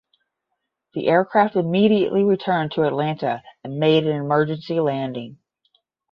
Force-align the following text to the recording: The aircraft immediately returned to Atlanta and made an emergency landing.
The 0.95 1.05
aircraft 1.07 1.55
immediately 1.55 2.23
returned 2.23 2.71
to 2.71 2.85
Atlanta 2.87 3.43
and 3.63 3.77
made 3.77 4.07
an 4.07 4.15
emergency 4.17 4.79
landing. 4.79 5.37